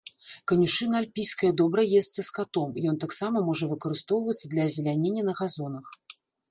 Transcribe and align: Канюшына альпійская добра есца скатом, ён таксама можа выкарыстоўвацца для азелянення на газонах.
Канюшына 0.51 0.95
альпійская 1.01 1.51
добра 1.61 1.83
есца 1.99 2.25
скатом, 2.29 2.71
ён 2.93 2.99
таксама 3.07 3.47
можа 3.51 3.65
выкарыстоўвацца 3.75 4.45
для 4.57 4.61
азелянення 4.71 5.23
на 5.31 5.43
газонах. 5.45 5.85